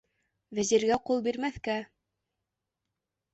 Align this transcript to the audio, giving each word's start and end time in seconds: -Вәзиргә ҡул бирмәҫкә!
-Вәзиргә 0.59 0.97
ҡул 1.09 1.21
бирмәҫкә! 1.27 1.77